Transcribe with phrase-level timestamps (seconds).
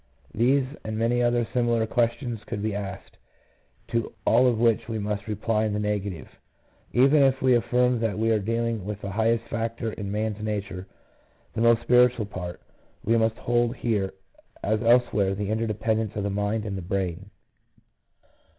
[0.33, 3.17] These and many other similar questions could be asked,
[3.89, 6.27] to all of which we must reply in the negative.
[6.91, 10.87] Even if we affirm that we are dealing with the highest factor in man's nature,
[11.53, 12.59] the most spiritual part,
[13.03, 14.15] we must hold here
[14.63, 17.29] as elsewhere the interdependence of the mind and the brain.